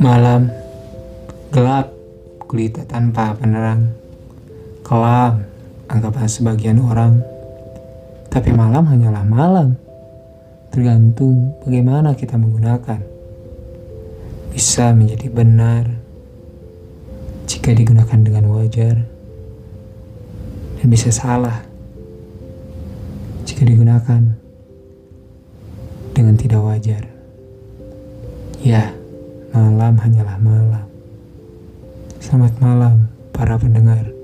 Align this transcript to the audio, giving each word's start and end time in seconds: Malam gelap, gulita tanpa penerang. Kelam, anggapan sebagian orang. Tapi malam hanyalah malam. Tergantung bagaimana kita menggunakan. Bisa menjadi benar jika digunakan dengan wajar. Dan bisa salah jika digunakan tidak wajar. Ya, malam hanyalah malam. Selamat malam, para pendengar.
Malam 0.00 0.48
gelap, 1.52 1.92
gulita 2.48 2.88
tanpa 2.88 3.36
penerang. 3.36 3.92
Kelam, 4.80 5.44
anggapan 5.92 6.24
sebagian 6.24 6.80
orang. 6.80 7.20
Tapi 8.32 8.48
malam 8.56 8.88
hanyalah 8.88 9.28
malam. 9.28 9.76
Tergantung 10.72 11.52
bagaimana 11.68 12.16
kita 12.16 12.40
menggunakan. 12.40 13.04
Bisa 14.56 14.96
menjadi 14.96 15.28
benar 15.28 15.84
jika 17.44 17.76
digunakan 17.76 18.16
dengan 18.24 18.56
wajar. 18.56 19.04
Dan 20.80 20.86
bisa 20.88 21.12
salah 21.12 21.60
jika 23.44 23.68
digunakan 23.68 24.45
tidak 26.46 26.62
wajar. 26.62 27.02
Ya, 28.62 28.94
malam 29.50 29.98
hanyalah 29.98 30.38
malam. 30.38 30.86
Selamat 32.22 32.54
malam, 32.62 33.10
para 33.34 33.58
pendengar. 33.58 34.15